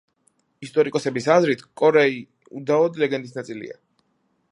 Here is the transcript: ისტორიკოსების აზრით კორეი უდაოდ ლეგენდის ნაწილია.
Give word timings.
ისტორიკოსების 0.67 1.27
აზრით 1.33 1.61
კორეი 1.81 2.17
უდაოდ 2.61 2.97
ლეგენდის 3.03 3.37
ნაწილია. 3.41 3.79